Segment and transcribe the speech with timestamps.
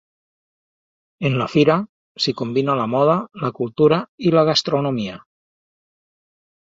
[1.29, 1.75] En la fira,
[2.25, 3.99] s’hi combina la moda, la cultura
[4.31, 5.19] i la gastronomia.